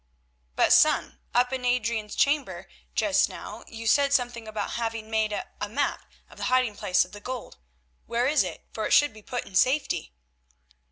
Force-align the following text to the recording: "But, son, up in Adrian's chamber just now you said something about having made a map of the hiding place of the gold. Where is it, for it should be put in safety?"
"But, 0.55 0.73
son, 0.73 1.19
up 1.31 1.53
in 1.53 1.63
Adrian's 1.63 2.15
chamber 2.15 2.67
just 2.95 3.29
now 3.29 3.63
you 3.67 3.85
said 3.85 4.13
something 4.15 4.47
about 4.47 4.71
having 4.71 5.11
made 5.11 5.31
a 5.31 5.69
map 5.69 6.03
of 6.27 6.39
the 6.39 6.45
hiding 6.45 6.73
place 6.75 7.05
of 7.05 7.11
the 7.11 7.21
gold. 7.21 7.59
Where 8.07 8.25
is 8.25 8.43
it, 8.43 8.65
for 8.71 8.87
it 8.87 8.93
should 8.93 9.13
be 9.13 9.21
put 9.21 9.45
in 9.45 9.53
safety?" 9.53 10.11